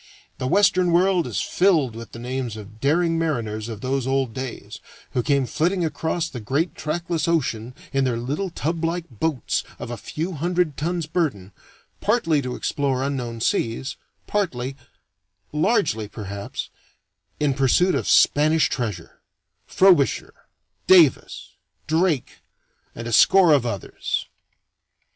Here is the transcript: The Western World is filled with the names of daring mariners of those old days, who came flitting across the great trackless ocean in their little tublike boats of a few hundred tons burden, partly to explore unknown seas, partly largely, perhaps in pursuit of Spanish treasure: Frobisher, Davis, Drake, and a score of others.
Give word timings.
The 0.39 0.47
Western 0.47 0.91
World 0.91 1.27
is 1.27 1.39
filled 1.41 1.95
with 1.95 2.11
the 2.11 2.17
names 2.17 2.57
of 2.57 2.79
daring 2.81 3.19
mariners 3.19 3.69
of 3.69 3.81
those 3.81 4.07
old 4.07 4.33
days, 4.33 4.79
who 5.11 5.21
came 5.21 5.45
flitting 5.45 5.85
across 5.85 6.27
the 6.27 6.39
great 6.39 6.73
trackless 6.73 7.27
ocean 7.27 7.75
in 7.93 8.03
their 8.03 8.17
little 8.17 8.49
tublike 8.49 9.05
boats 9.11 9.63
of 9.77 9.91
a 9.91 9.97
few 9.97 10.31
hundred 10.31 10.75
tons 10.75 11.05
burden, 11.05 11.51
partly 11.99 12.41
to 12.41 12.55
explore 12.55 13.03
unknown 13.03 13.41
seas, 13.41 13.95
partly 14.25 14.75
largely, 15.51 16.07
perhaps 16.07 16.71
in 17.39 17.53
pursuit 17.53 17.93
of 17.93 18.07
Spanish 18.07 18.69
treasure: 18.69 19.21
Frobisher, 19.67 20.33
Davis, 20.87 21.57
Drake, 21.85 22.41
and 22.95 23.07
a 23.07 23.13
score 23.13 23.53
of 23.53 23.67
others. 23.67 24.25